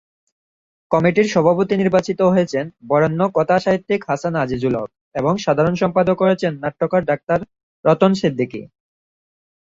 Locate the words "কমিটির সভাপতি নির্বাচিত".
0.91-2.19